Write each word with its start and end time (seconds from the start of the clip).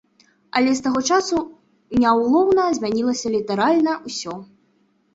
Але 0.59 0.71
з 0.79 0.85
таго 0.85 0.99
часу 1.17 1.37
няўлоўна 2.05 2.67
змянілася 2.81 3.37
літаральна 3.39 3.91
ўсё. 4.11 4.33